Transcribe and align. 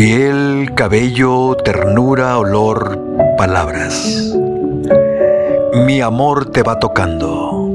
Piel, 0.00 0.72
cabello, 0.74 1.54
ternura, 1.62 2.38
olor, 2.38 2.98
palabras. 3.36 4.34
Mi 5.84 6.00
amor 6.00 6.50
te 6.50 6.62
va 6.62 6.78
tocando. 6.78 7.68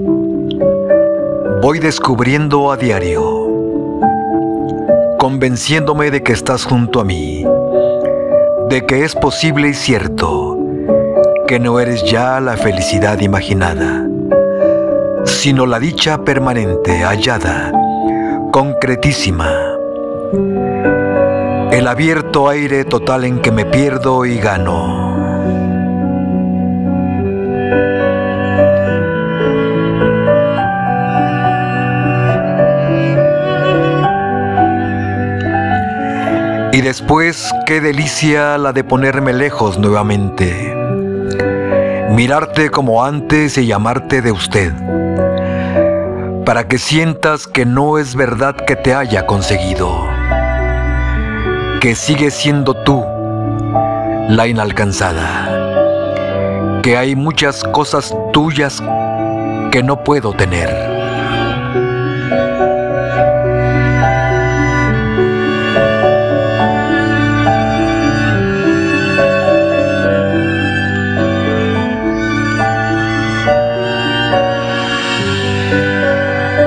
Voy 1.61 1.78
descubriendo 1.78 2.71
a 2.71 2.78
diario, 2.78 3.21
convenciéndome 5.20 6.10
de 6.10 6.24
que 6.24 6.34
estás 6.34 6.66
junto 6.66 7.00
a 7.00 7.04
mí, 7.04 7.46
de 8.70 8.88
que 8.88 9.04
es 9.04 9.14
posible 9.14 9.70
y 9.70 9.76
cierto 9.76 10.57
que 11.46 11.60
no 11.60 11.80
eres 11.80 12.04
ya 12.05 12.39
la 12.39 12.57
felicidad 12.57 13.20
imaginada, 13.20 14.04
sino 15.26 15.68
la 15.68 15.78
dicha 15.78 16.23
permanente, 16.23 17.04
hallada, 17.04 17.71
concretísima. 18.51 19.76
El 21.75 21.89
abierto 21.89 22.47
aire 22.47 22.86
total 22.86 23.25
en 23.25 23.42
que 23.42 23.52
me 23.52 23.65
pierdo 23.65 24.25
y 24.25 24.38
gano. 24.39 25.04
Y 36.72 36.80
después, 36.80 37.52
qué 37.66 37.81
delicia 37.81 38.58
la 38.58 38.72
de 38.72 38.86
ponerme 38.86 39.34
lejos 39.34 39.78
nuevamente. 39.78 40.73
Mirarte 42.09 42.70
como 42.70 43.03
antes 43.03 43.58
y 43.58 43.67
llamarte 43.67 44.22
de 44.22 44.31
usted. 44.31 44.72
Para 46.46 46.70
que 46.70 46.78
sientas 46.78 47.48
que 47.48 47.66
no 47.66 47.98
es 47.98 48.16
verdad 48.16 48.56
que 48.56 48.78
te 48.78 48.94
haya 48.94 49.26
conseguido. 49.26 50.15
Que 51.86 51.94
sigues 51.94 52.33
siendo 52.33 52.73
tú, 52.73 53.05
la 54.28 54.47
inalcanzada. 54.47 56.81
Que 56.81 56.97
hay 56.97 57.16
muchas 57.16 57.64
cosas 57.64 58.11
tuyas 58.33 58.81
que 59.72 59.83
no 59.83 60.03
puedo 60.03 60.33
tener 60.33 60.67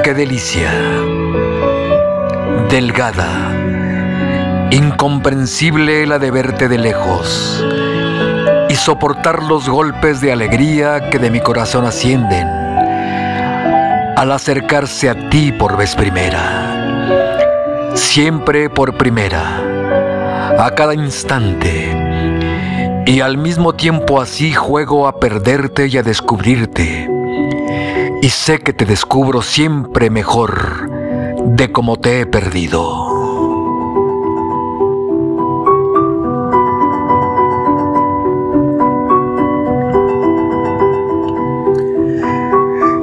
qué 0.05 0.15
delicia. 0.15 0.71
Delgada, 2.71 3.48
incomprensible 4.71 6.07
la 6.07 6.19
de 6.19 6.31
verte 6.31 6.69
de 6.69 6.79
lejos 6.79 7.65
y 8.69 8.75
soportar 8.75 9.43
los 9.43 9.69
golpes 9.69 10.21
de 10.21 10.33
alegría 10.33 11.11
que 11.11 11.19
de 11.19 11.31
mi 11.31 11.41
corazón 11.41 11.87
ascienden 11.87 12.47
al 14.17 14.33
acercarse 14.33 15.09
a 15.09 15.31
ti 15.31 15.53
por 15.53 15.77
vez 15.77 15.95
primera, 15.95 17.93
siempre 17.95 18.69
por 18.69 18.99
primera, 18.99 19.63
a 20.59 20.75
cada 20.75 20.93
instante, 20.93 23.05
y 23.07 23.21
al 23.21 23.39
mismo 23.39 23.75
tiempo 23.75 24.21
así 24.21 24.53
juego 24.53 25.07
a 25.07 25.21
perderte 25.21 25.87
y 25.87 25.99
a 25.99 26.03
descubrirte 26.03 27.09
y 28.21 28.29
sé 28.31 28.59
que 28.59 28.73
te 28.73 28.85
descubro 28.85 29.43
siempre 29.43 30.11
mejor 30.11 30.91
de 31.45 31.71
cómo 31.71 31.99
te 31.99 32.21
he 32.21 32.27
perdido. 32.27 33.08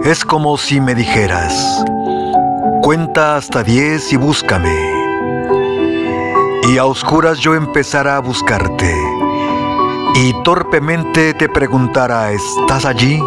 Es 0.05 0.23
como 0.23 0.57
si 0.57 0.79
me 0.79 0.95
dijeras, 0.95 1.83
cuenta 2.81 3.35
hasta 3.35 3.63
diez 3.63 4.13
y 4.13 4.17
búscame. 4.17 4.73
Y 6.69 6.77
a 6.77 6.85
oscuras 6.85 7.39
yo 7.39 7.55
empezara 7.55 8.15
a 8.15 8.19
buscarte. 8.19 8.95
Y 10.15 10.43
torpemente 10.43 11.33
te 11.33 11.49
preguntara, 11.49 12.31
¿estás 12.31 12.85
allí? 12.85 13.19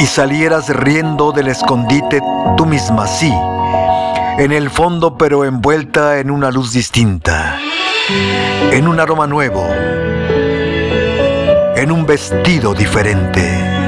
y 0.00 0.06
salieras 0.06 0.70
riendo 0.70 1.30
del 1.30 1.48
escondite 1.48 2.22
tú 2.56 2.64
misma, 2.64 3.06
sí, 3.06 3.30
en 4.38 4.50
el 4.50 4.70
fondo 4.70 5.18
pero 5.18 5.44
envuelta 5.44 6.20
en 6.20 6.30
una 6.30 6.50
luz 6.50 6.72
distinta, 6.72 7.58
en 8.72 8.88
un 8.88 8.98
aroma 8.98 9.26
nuevo, 9.26 9.62
en 11.76 11.92
un 11.92 12.06
vestido 12.06 12.72
diferente. 12.72 13.79